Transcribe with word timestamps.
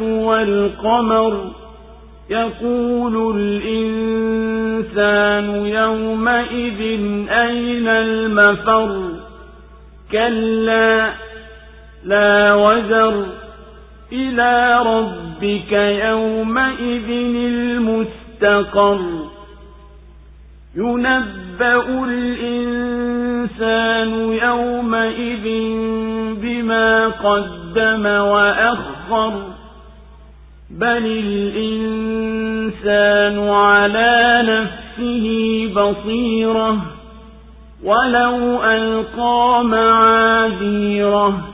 والقمر 0.00 1.50
يقول 2.30 3.36
الإنسان 3.36 5.66
يومئذ 5.66 6.80
أين 7.30 7.88
المفر؟ 7.88 9.08
كلا 10.12 11.10
لا 12.04 12.54
وزر. 12.54 13.26
إلى 14.12 14.82
ربك 14.86 15.72
يومئذ 16.04 17.36
المستقر. 17.36 19.00
ينبأ 20.76 22.04
الإنسان 22.04 24.08
يومئذ 24.32 25.44
بما 26.42 27.08
قدم 27.08 28.06
وأخر. 28.06 28.97
بل 30.70 31.06
الإنسان 32.26 33.38
على 33.48 34.42
نفسه 34.44 35.26
بصيرة 35.76 36.82
ولو 37.84 38.64
ألقى 38.64 39.64
معاذيره 39.64 41.48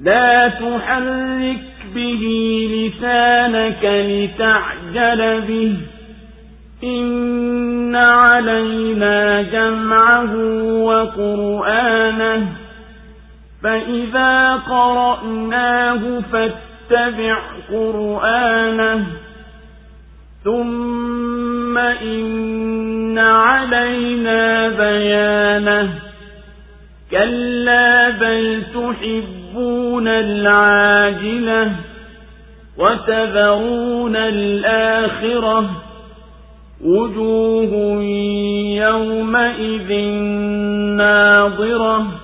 لا 0.00 0.48
تحرك 0.48 1.60
به 1.94 2.22
لسانك 2.70 3.84
لتعجل 3.84 5.40
به 5.40 5.76
إن 6.84 7.96
علينا 7.96 9.42
جمعه 9.42 10.36
وقرآنه 10.84 12.63
فإذا 13.64 14.54
قرأناه 14.54 16.20
فاتبع 16.32 17.38
قرآنه 17.72 19.06
ثم 20.44 21.78
إن 21.78 23.18
علينا 23.18 24.68
بيانه 24.68 25.90
كلا 27.10 28.10
بل 28.10 28.62
تحبون 28.74 30.08
العاجلة 30.08 31.72
وتذرون 32.78 34.16
الآخرة 34.16 35.70
وجوه 36.84 38.02
يومئذ 38.76 39.92
ناظرة 40.96 42.23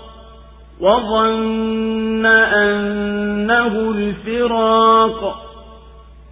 وظن 0.80 2.26
أنه 2.26 3.90
الفراق 3.90 5.42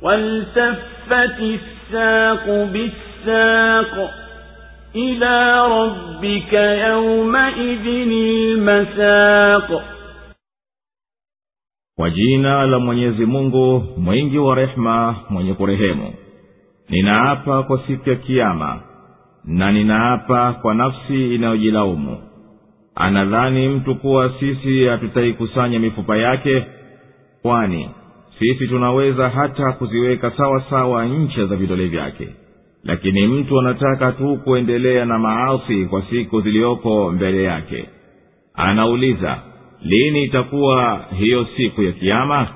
والتفت 0.02 1.40
الساق 1.40 2.46
بالساق 2.72 4.10
إلى 4.96 5.66
ربك 5.68 6.52
يومئذ 6.88 7.86
المساق 8.08 9.82
kwa 11.96 12.10
jina 12.10 12.66
la 12.66 12.78
mwenyezi 12.78 13.26
mungu 13.26 13.84
mwingi 13.98 14.38
wa 14.38 14.54
rehema 14.54 15.16
mwenye 15.30 15.54
kurehemu 15.54 16.14
ninaapa 16.88 17.62
kwa 17.62 17.80
siku 17.86 18.10
ya 18.10 18.16
kiama 18.16 18.80
na 19.44 19.72
ninaapa 19.72 20.52
kwa 20.52 20.74
nafsi 20.74 21.34
inayojilaumu 21.34 22.18
anadhani 22.99 23.67
mtu 23.67 23.95
kuwa 23.95 24.33
sisi 24.39 24.85
hatutaikusanya 24.85 25.79
mifupa 25.79 26.17
yake 26.17 26.63
kwani 27.41 27.89
sisi 28.39 28.67
tunaweza 28.67 29.29
hata 29.29 29.71
kuziweka 29.71 30.31
sawa 30.31 30.63
sawa 30.69 31.05
ncha 31.05 31.45
za 31.45 31.55
vidole 31.55 31.87
vyake. 31.87 32.27
Lakini 32.83 33.27
mtu 33.27 33.59
anataka 33.59 34.11
tu 34.11 34.37
kuendelea 34.43 35.05
na 35.05 35.19
maasi 35.19 35.85
kwa 35.85 36.01
siku 36.09 36.41
ziliyoko 36.41 37.11
mbele 37.11 37.43
yake. 37.43 37.85
Anauliza 38.53 39.37
lini 39.81 40.23
itakuwa 40.23 41.05
hiyo 41.19 41.47
siku 41.57 41.83
ya 41.83 41.91
kiama 41.91 42.47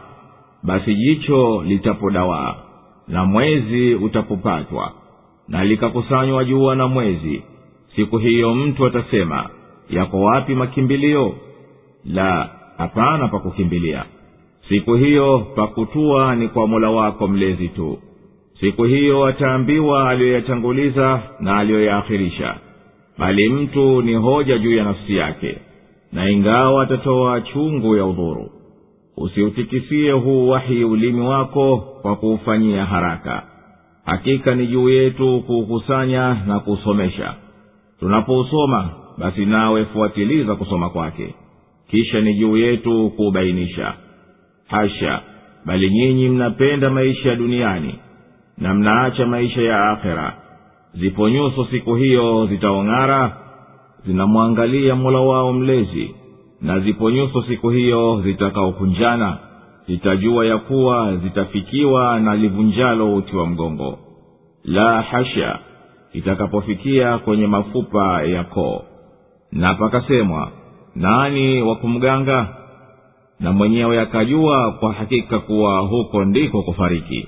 basi 0.64 0.96
jicho 0.96 1.64
litapodawaa 1.68 2.56
na 3.08 3.26
mwezi 3.26 3.96
utapopatwa 3.96 4.92
na 5.48 5.64
likakusanywa 5.64 6.46
jua 6.46 6.76
na 6.76 6.88
mwezi. 6.88 7.44
Siku 7.96 8.18
hiyo 8.18 8.54
mtu 8.56 8.86
atasema 8.86 9.50
yako 9.90 10.22
wapi 10.22 10.56
makimbilio? 10.56 11.36
La 12.06 12.50
hapana 12.78 13.28
pa 13.28 13.40
kukimbilia. 13.40 14.06
Siku 14.70 14.96
hiyo 14.96 15.40
pakutua 15.56 16.36
ni 16.36 16.48
kwa 16.48 16.68
mola 16.68 16.90
wako 16.90 17.28
mlezi 17.28 17.68
tu. 17.68 18.00
Siku 18.60 18.84
hiyo 18.84 19.26
ataambiwa 19.26 20.10
aliyoyatanguliza 20.10 21.22
na 21.40 21.58
aliyoyaakhirisha 21.58 22.56
bali 23.18 23.50
mtu 23.50 24.02
ni 24.02 24.16
hoja 24.16 24.58
juu 24.58 24.76
ya 24.76 24.84
nafsi 24.84 25.16
yake 25.16 25.58
na 26.12 26.30
ingawa 26.30 26.84
atatoa 26.84 27.42
chungu 27.42 27.96
ya 27.96 28.06
udhuru 28.06 28.50
usiutikisie 29.18 30.12
huu 30.12 30.48
wahi 30.50 30.84
ulimi 30.84 31.22
wako 31.22 31.78
kwa 32.02 32.16
kuufanyia 32.16 32.86
haraka. 32.86 33.44
Hakika 34.06 34.56
ni 34.56 34.68
juu 34.68 34.90
yetu 34.90 35.44
kuukusanya 35.48 36.34
na 36.48 36.60
kuusomesha. 36.60 37.34
Tunapousoma 38.00 38.90
basi 39.18 39.46
nawe 39.46 39.86
fuatiliza 39.86 40.56
kusoma 40.56 40.90
kwake 40.90 41.36
kisha 41.90 42.22
ni 42.22 42.34
juu 42.34 42.58
yetu 42.58 43.10
kuubainisha. 43.10 43.94
Hasha! 44.68 45.22
Bali 45.66 45.90
nyinyi 45.90 46.30
mnapenda 46.30 46.90
maisha 46.90 47.30
ya 47.30 47.36
duniani 47.36 47.96
na 48.58 48.74
mnaacha 48.74 49.26
maisha 49.26 49.62
ya 49.62 49.90
akhera. 49.92 50.34
Zipo 50.94 51.30
nyuso 51.30 51.66
siku 51.72 51.96
hiyo 51.96 52.46
zitaong'ara 52.48 53.38
zinamwangalia 54.06 54.96
mola 54.96 55.20
wao 55.20 55.54
mlezi 55.54 56.16
na 56.62 56.80
zipo 56.80 57.12
nyuso 57.12 57.44
siku 57.44 57.70
hiyo 57.70 58.22
zitakaokunjana. 58.22 59.38
Zitajua 59.88 60.46
ya 60.46 60.58
kuwa 60.58 61.16
zitafikiwa 61.18 62.20
na 62.20 62.36
livunjalo 62.36 63.16
uti 63.16 63.36
wa 63.36 63.48
mgongo. 63.48 64.00
La 64.64 65.02
hasha! 65.02 65.60
Itakapofikia 66.14 67.18
kwenye 67.18 67.48
mafupa 67.48 68.24
ya 68.24 68.44
koo 68.44 68.82
na 69.54 69.74
pakasemwa 69.74 70.52
nani 70.96 71.62
wapo 71.62 71.88
mganga 71.88 72.48
na 73.40 73.52
mwenyewe 73.52 74.02
akajua 74.02 74.72
kwa 74.72 74.94
hakika 74.94 75.40
kuwa 75.40 75.80
huko 75.80 76.26
ndiko 76.26 76.62
kufariki. 76.64 77.28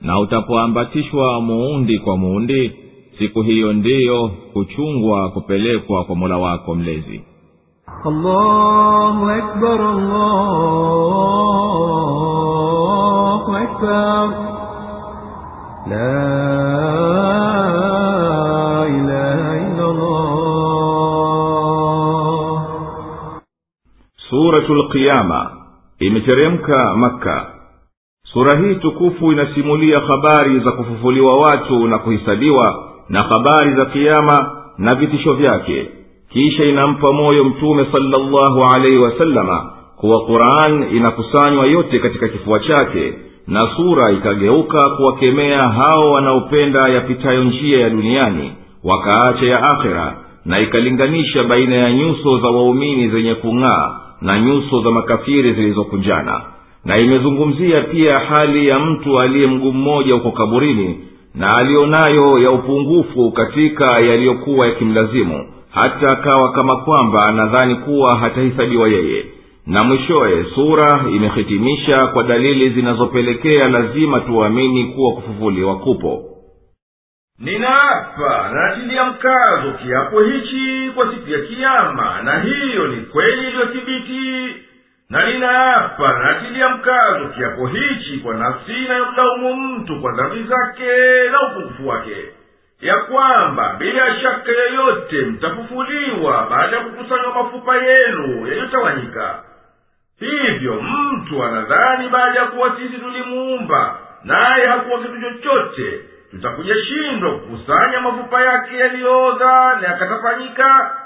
Na 0.00 0.18
utapoambatishwa 0.20 1.40
muundi 1.40 1.98
kwa 1.98 2.16
muundi 2.16 2.72
siku 3.18 3.42
hiyo 3.42 3.72
ndiyo 3.72 4.28
kuchungwa 4.52 5.30
kupelekwa 5.30 6.04
kwa 6.04 6.16
mola 6.16 6.36
wako 6.38 6.74
mlezi. 6.74 7.22
Allahu 8.04 9.30
Akbar, 9.30 9.80
Allahu 13.34 13.56
Akbar. 13.56 14.28
La 15.90 16.53
suratu 24.54 24.74
lqiyama 24.74 25.50
imeteremka 25.98 26.94
makka. 26.96 27.46
Sura 28.32 28.56
hii 28.58 28.74
tukufu 28.74 29.32
inasimulia 29.32 29.96
habari 30.08 30.60
za 30.60 30.72
kufufuliwa 30.72 31.32
watu 31.32 31.88
na 31.88 31.98
kuhisabiwa 31.98 32.84
na 33.08 33.22
habari 33.22 33.74
za 33.74 33.84
kiama 33.84 34.50
na 34.78 34.94
vitisho 34.94 35.32
vyake. 35.32 35.88
Kisha 36.32 36.64
inampa 36.64 37.12
moyo 37.12 37.44
mtume 37.44 37.86
salllahu 37.92 38.64
alaihi 38.74 38.98
wasalama 38.98 39.70
kuwa 39.96 40.20
quran 40.24 40.96
inakusanywa 40.96 41.66
yote 41.66 41.98
katika 41.98 42.28
kifua 42.28 42.58
chake 42.60 43.12
na 43.46 43.60
sura 43.76 44.12
ikageuka 44.12 44.90
kuwakemea 44.90 45.68
hao 45.68 46.10
wanaopenda 46.12 46.88
yapitayo 46.88 47.44
njia 47.44 47.80
ya 47.80 47.90
duniani 47.90 48.52
wakaacha 48.84 49.46
ya 49.46 49.62
akhera 49.62 50.16
na 50.44 50.60
ikalinganisha 50.60 51.44
baina 51.44 51.74
ya 51.76 51.92
nyuso 51.92 52.38
za 52.38 52.48
waumini 52.48 53.08
zenye 53.08 53.34
kung'aa 53.34 54.03
na 54.20 54.40
nyuso 54.40 54.82
za 54.82 54.90
makafiri 54.90 55.52
zilizokunjana 55.52 56.40
na 56.84 56.98
imezungumzia 56.98 57.80
pia 57.80 58.18
hali 58.18 58.68
ya 58.68 58.78
mtu 58.78 59.18
aliye 59.18 59.46
mguu 59.46 59.72
mmoja 59.72 60.14
uko 60.16 60.30
kaburini 60.30 60.98
na 61.34 61.48
aliyonayo 61.56 62.38
ya 62.38 62.50
upungufu 62.50 63.30
katika 63.30 63.98
yaliyokuwa 64.00 64.66
yakimlazimu 64.66 65.46
hata 65.70 66.08
akawa 66.08 66.52
kama 66.52 66.76
kwamba 66.76 67.26
anadhani 67.26 67.74
kuwa 67.74 68.16
hatahisabiwa 68.16 68.88
yeye. 68.88 69.24
Na 69.66 69.84
mwishowe 69.84 70.46
sura 70.54 71.04
imehitimisha 71.14 71.98
kwa 72.12 72.22
dalili 72.24 72.70
zinazopelekea 72.70 73.68
lazima 73.68 74.20
tuamini 74.20 74.84
kuwa 74.84 75.12
kufufuliwa 75.12 75.76
kupo 75.76 76.22
ninaapa 77.38 78.48
natilia 78.52 79.04
mkazo 79.04 79.72
kiapo 79.82 80.20
hichi 80.22 80.92
kwa 80.94 81.10
siku 81.14 81.30
ya 81.30 81.38
kiama 81.40 82.22
na 82.22 82.38
hiyo 82.40 82.86
ni 82.86 82.96
kweli 83.00 83.46
iliyothibiti. 83.48 84.56
Na 85.10 85.18
ninaapa 85.30 86.18
natilia 86.18 86.68
mkazo 86.68 87.28
kiapo 87.28 87.66
hichi 87.66 88.18
kwa 88.18 88.34
nafsi 88.34 88.72
inayomlaumu 88.84 89.56
mtu 89.56 90.00
kwa 90.00 90.12
dhambi 90.12 90.42
zake 90.42 91.28
na 91.30 91.40
upungufu 91.42 91.88
wake. 91.88 92.16
Ya 92.80 92.96
kwamba 92.96 93.76
bila 93.78 94.20
shaka 94.20 94.52
yoyote 94.52 95.16
mtafufuliwa 95.22 96.46
baada 96.50 96.76
ya 96.76 96.82
kukusanywa 96.84 97.34
mafupa 97.34 97.76
yenu 97.76 98.46
yaliyotawanyika. 98.46 99.42
Hivyo 100.20 100.82
mtu 100.82 101.44
anadhani 101.44 102.08
baada 102.08 102.38
ya 102.40 102.46
kuwa 102.46 102.76
sisi 102.76 102.98
tulimuumba 102.98 103.98
naye 104.24 104.66
hakuwa 104.66 104.98
kitu 105.00 105.20
chochote 105.20 106.00
tutakuja 106.34 106.74
shindwa 106.84 107.30
kukusanya 107.38 108.00
mafupa 108.00 108.40
yake 108.42 108.76
yaliyooza 108.78 109.78
na 109.80 109.88
yakatafanyika 109.88 110.96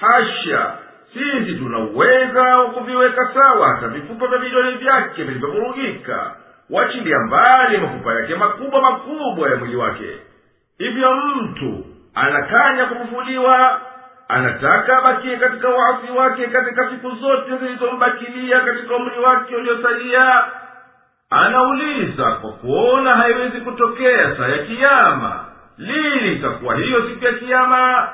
hasha. 0.00 0.70
Sisi 1.12 1.54
tuna 1.54 1.78
uweza 1.78 2.42
wa 2.58 2.66
kuviweka 2.70 3.30
sawa 3.34 3.68
hata 3.68 3.88
vifupa 3.88 4.26
vya 4.26 4.38
vidole 4.38 4.70
vyake 4.76 5.22
vilivyovurugika. 5.24 6.30
Wachilia 6.70 7.18
mbali 7.18 7.78
mafupa 7.78 8.14
yake 8.14 8.34
makubwa 8.34 8.80
makubwa 8.80 9.50
ya 9.50 9.56
mwili 9.56 9.76
wake. 9.76 10.18
Hivyo 10.78 11.14
mtu 11.14 11.84
anakanya 12.14 12.86
kufufuliwa 12.86 13.80
anataka 14.28 14.98
abakie 14.98 15.36
katika 15.36 15.68
waasi 15.68 16.12
wake 16.16 16.46
katika 16.46 16.90
siku 16.90 17.10
zote 17.10 17.56
zilizombakilia 17.56 18.60
katika 18.60 18.96
umri 18.96 19.18
wake 19.18 19.56
uliosalia 19.56 20.44
anauliza 21.30 22.24
kwa 22.32 22.52
kuona 22.52 23.14
haiwezi 23.16 23.60
kutokea 23.60 24.36
saa 24.36 24.48
ya 24.48 24.58
kiama 24.58 25.44
lini 25.78 26.32
itakuwa 26.32 26.76
hiyo 26.76 27.08
siku 27.08 27.24
ya 27.24 27.32
kiama 27.32 28.08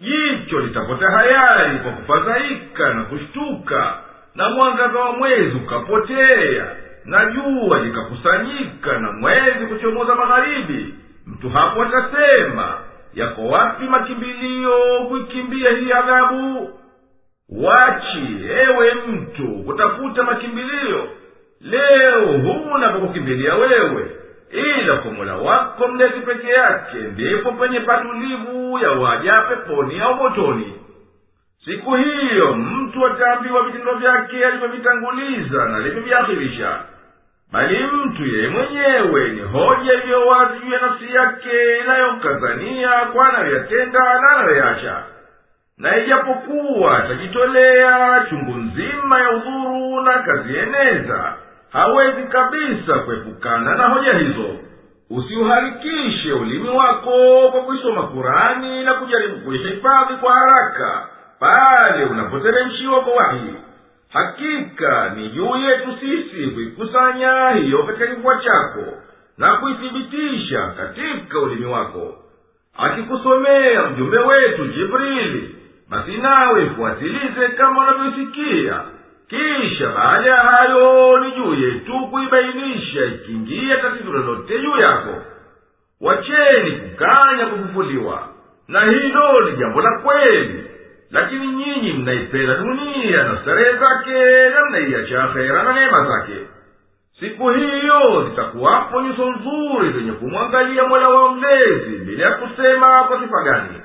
jicho 0.00 0.60
litapota 0.60 1.10
hayari 1.10 1.78
kwa 1.78 1.92
kufadhaika 1.92 2.94
na 2.94 3.04
kushtuka 3.04 3.98
na 4.34 4.48
mwangaza 4.48 4.98
wa 4.98 5.12
mwezi 5.12 5.56
ukapotea 5.56 6.66
na 7.04 7.26
jua 7.26 7.78
likakusanyika 7.78 8.98
na 8.98 9.12
mwezi 9.12 9.66
kuchomoza 9.68 10.14
magharibi. 10.14 10.94
Mtu 11.26 11.50
hapo 11.50 11.82
atasema 11.82 12.78
yako 13.14 13.46
wapi 13.48 13.84
makimbilio 13.84 15.04
kuikimbia 15.08 15.70
hii 15.70 15.92
adhabu? 15.92 16.70
Wachi 17.48 18.46
ewe 18.50 18.94
mtu 18.94 19.48
kutafuta 19.48 20.22
makimbilio 20.22 21.08
leo 21.60 22.26
huna 22.26 22.88
pa 22.88 22.98
wewe 23.56 24.10
ila 24.50 24.96
kwa 24.96 25.10
mola 25.10 25.36
wako 25.36 25.88
mlezi 25.88 26.20
peke 26.20 26.48
yake 26.48 26.96
ndipo 26.98 27.52
penye 27.52 27.80
patulivu 27.80 28.78
ya 28.78 28.90
waja 28.90 29.40
peponi 29.40 30.00
au 30.00 30.14
motoni. 30.14 30.74
Siku 31.64 31.94
hiyo 31.94 32.54
mtu 32.54 33.06
ataambiwa 33.06 33.62
vitendo 33.62 33.94
vyake 33.94 34.46
alivyovitanguliza 34.46 35.64
na 35.64 35.76
alivyoviakhirisha 35.76 36.78
bali 37.52 37.78
mtu 37.92 38.26
yeye 38.26 38.48
mwenyewe 38.48 39.28
ni 39.28 39.40
hoja 39.40 39.92
iliyo 39.94 40.26
wazi 40.26 40.58
juu 40.58 40.72
ya 40.72 40.80
nafsi 40.80 41.14
yake 41.14 41.78
inayomkazania 41.84 42.90
kwa 43.12 43.28
anayoyatenda 43.28 44.00
na 44.00 44.30
anayoyasha 44.36 45.02
na 45.78 45.96
ijapokuwa 45.98 46.98
atajitolea 46.98 48.26
chungu 48.30 48.54
nzima 48.58 49.20
ya 49.20 49.30
udhuru 49.30 50.00
na 50.00 50.18
kazieneza 50.18 51.34
hawezi 51.72 52.22
kabisa 52.22 52.98
kuepukana 52.98 53.74
na 53.74 53.88
hoja 53.88 54.12
hizo. 54.12 54.48
Usiuharikishe 55.10 56.32
ulimi 56.32 56.68
wako 56.68 57.48
kwa 57.52 57.60
kuisoma 57.62 58.02
kurani 58.02 58.84
na 58.84 58.94
kujaribu 58.94 59.36
kuihifadhi 59.36 60.14
kwa 60.20 60.32
haraka 60.34 61.08
pale 61.40 62.04
unapoteremshiwa 62.04 63.00
kwa 63.00 63.12
wahi. 63.12 63.54
Hakika 64.12 65.08
ni 65.16 65.28
juu 65.28 65.56
yetu 65.56 65.96
sisi 66.00 66.46
kuikusanya 66.46 67.50
hiyo 67.50 67.82
katika 67.82 68.06
kifua 68.06 68.36
chako 68.38 68.84
na 69.38 69.56
kuithibitisha 69.56 70.66
katika 70.76 71.40
ulimi 71.40 71.66
wako. 71.66 72.14
Akikusomea 72.78 73.82
mjumbe 73.90 74.18
wetu 74.18 74.66
jibrili 74.66 75.54
basi 75.90 76.12
nawe 76.16 76.66
fuatilize 76.76 77.48
kama 77.56 77.82
unavyosikia 77.82 78.80
kisha 79.28 79.88
baada 79.88 80.30
ya 80.30 80.36
hayo 80.36 81.18
ni 81.20 81.30
juu 81.32 81.54
yetu 81.54 82.06
kuibainisha 82.10 83.04
ikiingia 83.04 83.76
tatizo 83.76 84.12
lolote 84.12 84.58
juu 84.58 84.76
yako. 84.76 85.22
Wacheni 86.00 86.70
kukanya 86.70 87.46
kufufuliwa. 87.46 88.28
Na 88.68 88.80
hilo 88.80 89.50
ni 89.50 89.56
jambo 89.56 89.80
la 89.80 89.98
kweli. 89.98 90.64
Lakini 91.10 91.46
nyinyi 91.46 91.92
mnaipenda 91.92 92.54
dunia 92.54 93.22
na 93.24 93.38
starehe 93.42 93.72
zake 93.78 94.48
na 94.54 94.64
mnaiacha 94.68 95.24
akhera 95.24 95.62
na 95.62 95.72
neema 95.72 96.06
zake. 96.06 96.34
Siku 97.20 97.48
hiyo 97.50 98.28
zitakuwapo 98.30 99.02
nyuso 99.02 99.30
nzuri 99.30 99.92
zenye 99.92 100.12
kumwangalia 100.12 100.84
mola 100.88 101.08
wa 101.08 101.34
mlezi 101.34 101.98
bila 101.98 102.24
ya 102.24 102.34
kusema 102.36 103.04
kwa 103.04 103.20
sifa 103.20 103.42
gani? 103.42 103.80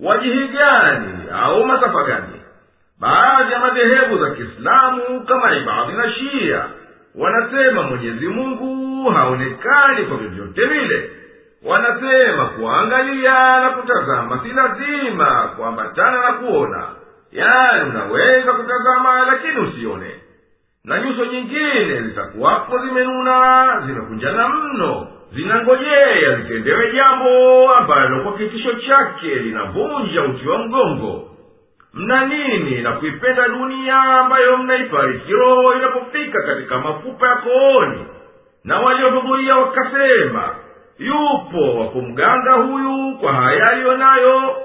Wajihi 0.00 0.48
gani 0.48 1.12
au 1.42 1.64
masafa 1.66 2.04
gani 2.04 2.41
baadhi 3.02 3.52
ya 3.52 3.58
madhehebu 3.58 4.18
za 4.18 4.30
kiislamu 4.30 5.24
kama 5.26 5.56
ibadhi 5.56 5.92
na 5.92 6.12
shia 6.12 6.64
wanasema 7.14 7.82
mwenyezi 7.82 8.28
mungu 8.28 9.10
haonekani 9.10 10.04
kwa 10.08 10.16
vyovyote 10.16 10.64
vile. 10.66 11.10
Wanasema 11.64 12.44
kuangalia 12.46 13.60
na 13.60 13.70
kutazama 13.70 14.40
si 14.42 14.48
lazima 14.48 15.52
kuambatana 15.56 16.18
na 16.20 16.32
kuona. 16.32 16.86
Yaani 17.32 17.90
unaweza 17.90 18.52
kutazama 18.52 19.26
lakini 19.26 19.56
usione. 19.68 20.10
Na 20.84 21.00
nyuso 21.00 21.24
nyingine 21.24 22.02
zitakuwapo 22.02 22.78
zimenuna 22.78 23.66
zimekunjana 23.86 24.48
mno 24.48 25.06
zinangojea 25.34 26.36
zitendewe 26.36 26.92
jambo 26.92 27.70
ambalo 27.74 28.22
kwa 28.22 28.32
kitisho 28.38 28.72
chake 28.72 29.26
linavunja 29.34 30.22
uti 30.22 30.48
wa 30.48 30.58
mgongo 30.58 31.28
mna 31.94 32.24
nini? 32.26 32.80
Na 32.82 32.92
kuipenda 32.92 33.48
dunia 33.48 33.96
ambayo 34.02 34.56
mnaifariki 34.56 35.32
roho 35.32 35.74
inapofika 35.74 36.42
katika 36.42 36.78
mafupa 36.78 37.28
ya 37.28 37.36
kooni. 37.36 38.04
Na 38.64 38.80
waliohudhuria 38.80 39.54
wakasema 39.56 40.54
yupo 40.98 41.78
wakumganga 41.78 42.52
huyu 42.52 43.18
kwa 43.20 43.32
haya 43.32 43.66
aliyo 43.72 43.96
nayo 43.96 44.56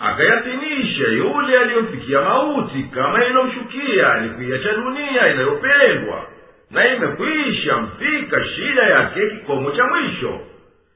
akayatinisha 0.00 1.04
yule 1.08 1.58
aliyomfikia 1.58 2.20
mauti 2.20 2.82
kama 2.94 3.24
ilomshukia 3.24 4.20
ni 4.20 4.28
kuiacha 4.28 4.72
dunia 4.72 5.32
inayopendwa. 5.32 6.22
Na 6.70 6.94
imekwisha 6.94 7.76
mfika 7.76 8.44
shida 8.44 8.82
yake 8.82 9.20
kikomo 9.30 9.70
cha 9.70 9.84
mwisho. 9.86 10.40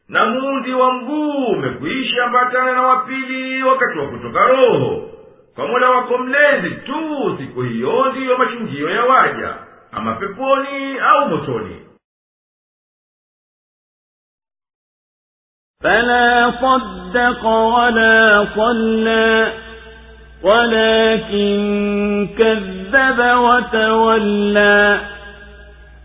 Na 0.09 0.25
mundi 0.27 0.73
wa 0.75 0.93
mguu 0.93 1.47
umekwisha 1.47 2.25
ambatana 2.25 2.73
na 2.73 2.83
wapili 2.83 3.63
wakati 3.63 3.99
wa 3.99 4.07
kutoka 4.07 4.47
roho 4.47 5.11
kwa 5.58 5.68
mola 5.68 5.90
wako 5.90 6.18
mlezi 6.18 6.70
tu 6.76 7.36
siku 7.38 7.62
hiyo 7.62 8.06
ndiyo 8.12 8.38
machungio 8.38 8.90
ya 8.90 9.04
waja 9.06 9.56
ama 9.92 10.16
peponi 10.16 11.00
au 11.00 11.30
motoni 11.30 11.80
فلا 15.84 16.52
صدق 16.52 17.46
ولا 17.46 18.48
صلى 18.56 19.54
ولكن 20.44 22.30
كذب 22.38 23.20
وتولى 23.20 25.00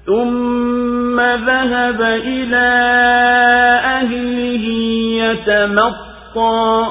ثم 0.07 1.21
ذهب 1.21 2.03
إلى 2.03 2.69
أهله 3.85 4.65
يتمطى 5.25 6.91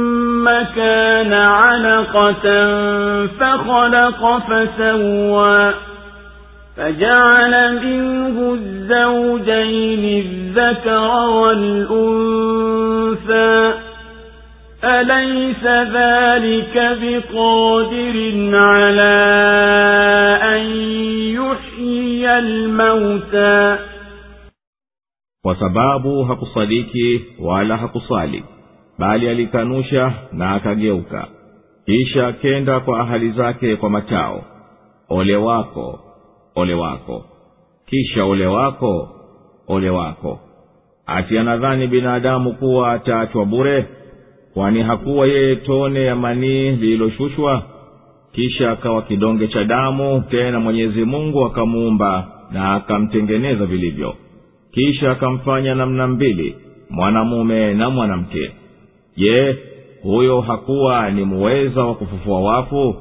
كان 0.75 1.33
علقة 1.33 2.45
فخلق 3.27 4.37
فسوى 4.37 5.73
فجعل 6.77 7.53
منه 7.85 8.53
الزوجين 8.53 10.25
الذكر 10.25 11.11
والأنثى 12.41 13.73
أليس 14.83 15.63
ذلك 15.93 16.75
بقادر 17.01 18.15
على 18.65 19.17
أن 20.43 20.61
يحيي 21.35 22.39
الموتى؟ 22.39 23.77
kwa 25.43 25.55
sababu 25.59 26.23
hakusadiki 26.23 27.21
wala 27.39 27.77
hakusali 27.77 28.43
bali 29.01 29.29
alikanusha 29.29 30.13
na 30.33 30.51
akageuka. 30.51 31.27
Kisha 31.85 32.27
akenda 32.27 32.79
kwa 32.79 32.99
ahali 32.99 33.31
zake 33.31 33.75
kwa 33.75 33.89
matao 33.89 34.43
ole 35.09 35.35
wako 35.35 35.99
ole 36.55 36.73
wako. 36.73 37.25
Kisha 37.85 38.23
ole 38.25 38.45
wako 38.45 39.09
ole 39.67 39.89
wako. 39.89 40.39
Ati 41.05 41.37
anadhani 41.37 41.87
binadamu 41.87 42.53
kuwa 42.53 42.91
ataachwa 42.91 43.45
bure? 43.45 43.85
Kwani 44.53 44.81
hakuwa 44.83 45.27
yeye 45.27 45.55
tone 45.55 46.01
ya 46.03 46.15
manii 46.15 46.71
lililoshushwa? 46.71 47.63
Kisha 48.31 48.71
akawa 48.71 49.01
kidonge 49.01 49.47
cha 49.47 49.63
damu 49.63 50.23
tena 50.29 50.59
mwenyezi 50.59 51.03
mungu 51.05 51.45
akamuumba 51.45 52.27
na 52.51 52.73
akamtengeneza 52.73 53.65
vilivyo. 53.65 54.15
Kisha 54.71 55.11
akamfanya 55.11 55.75
namna 55.75 56.07
mbili 56.07 56.55
mwanamume 56.89 57.73
na 57.73 57.89
mwanamke 57.89 58.51
je 59.17 59.57
huyo 60.03 60.41
hakuwa 60.41 61.09
ni 61.09 61.23
muweza 61.25 61.83
wa 61.83 61.95
kufufua 61.95 62.41
wafu? 62.41 62.95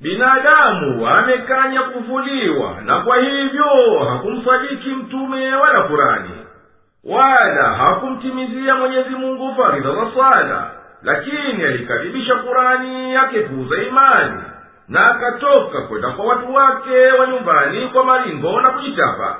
Binadamu 0.00 1.06
amekanya 1.08 1.82
kuvuliwa 1.82 2.80
na 2.84 3.00
kwa 3.00 3.16
hivyo 3.16 3.64
hakumsadiki 4.08 4.88
mtume 4.90 5.54
wala 5.54 5.82
kurani 5.82 6.30
wala 7.04 7.62
hakumtimizia 7.74 8.74
mwenyezi 8.74 9.10
mungu 9.10 9.54
faridha 9.54 9.94
za 9.94 10.10
swala 10.14 10.70
lakini 11.02 11.64
alikaribisha 11.64 12.34
kurani 12.34 13.16
akipuuza 13.16 13.82
imani 13.82 14.42
na 14.88 15.04
akatoka 15.04 15.80
kwenda 15.80 16.08
kwa 16.10 16.24
watu 16.24 16.54
wake 16.54 17.12
wa 17.18 17.26
nyumbani 17.26 17.86
kwa 17.88 18.04
maringo 18.04 18.60
na 18.60 18.70
kujitapa. 18.70 19.38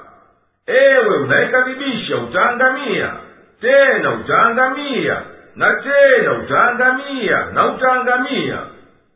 Ewe 0.67 1.17
unayekaribisha 1.19 2.17
utaangamia 2.19 3.13
tena 3.61 4.11
utaangamia 4.15 5.17
na 5.57 5.75
tena 5.75 6.33
utaangamia 6.33 7.47
na 7.53 7.67
utaangamia. 7.67 8.59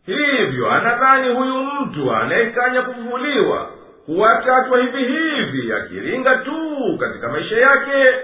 Hivyo 0.07 0.71
anadhani 0.73 1.35
huyu 1.35 1.65
mtu 1.65 2.13
anayekanya 2.15 2.83
kufufuliwa 2.83 3.67
kuwatatwa 4.07 4.79
hivi 4.79 5.05
hivi 5.05 5.73
akiringa 5.73 6.37
tu 6.37 6.97
katika 7.01 7.29
maisha 7.29 7.57
yake 7.57 8.15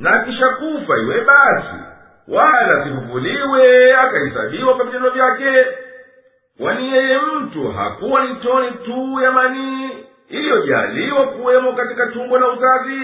na 0.00 0.10
akishakufa 0.10 0.98
iwe 0.98 1.20
basi 1.24 1.68
wala 2.28 2.84
sifufuliwe 2.84 3.94
akahesabiwa 3.96 4.74
kwa 4.76 4.84
vitendo 4.84 5.10
vyake. 5.10 5.66
Kwani 6.58 6.92
yeye 6.92 7.18
mtu 7.18 7.68
hakuwa 7.72 8.24
ni 8.24 8.34
toni 8.34 8.70
tu 8.70 9.20
ya 9.22 9.32
manii 9.32 9.90
iliyojaliwa 10.28 11.26
kuwemo 11.26 11.72
katika 11.72 12.06
tumbo 12.06 12.38
la 12.38 12.48
uzazi. 12.48 13.00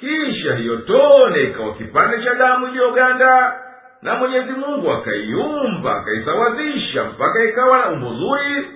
Kisha 0.00 0.54
hiyo 0.54 0.76
tone 0.76 1.42
ikawa 1.42 1.74
kipande 1.74 2.24
cha 2.24 2.34
damu 2.34 2.66
iliyoganda 2.66 3.60
na 4.02 4.14
mwenyezi 4.14 4.52
mungu 4.52 4.92
akaiumba 4.92 5.96
akaisawazisha 5.96 7.04
mpaka 7.04 7.44
ikawa 7.44 7.78
na 7.78 7.88
umbo 7.88 8.14
zuri. 8.14 8.68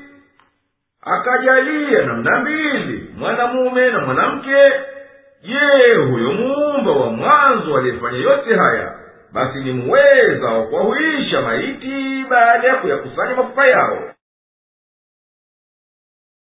Akajalia 1.03 2.03
namna 2.07 2.41
mbili 2.41 3.15
mwanamume 3.19 3.91
na 3.91 4.01
mwanamke. 4.01 4.73
Je 5.43 5.95
huyo 5.95 6.33
muumba 6.83 7.05
wa 7.05 7.11
mwanzo 7.13 7.77
aliyefanya 7.79 8.19
yote 8.19 8.55
haya 8.57 8.93
basi 9.33 9.59
ni 9.59 9.73
muweza 9.73 10.47
wa 10.51 10.63
kuwahuisha 10.67 11.41
maiti 11.41 12.25
baada 12.31 12.69
ya 12.69 12.75
kuyakusanya 12.75 13.35
mafupa 13.37 13.67
yao 13.67 13.99